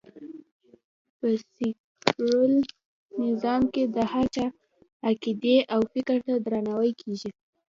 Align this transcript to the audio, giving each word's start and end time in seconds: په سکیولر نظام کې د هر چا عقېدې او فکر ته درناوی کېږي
په 1.17 1.27
سکیولر 1.41 2.51
نظام 3.23 3.61
کې 3.73 3.83
د 3.95 3.97
هر 4.11 4.25
چا 4.35 4.45
عقېدې 5.09 5.57
او 5.73 5.81
فکر 5.93 6.17
ته 6.27 6.33
درناوی 6.45 6.91
کېږي 7.01 7.29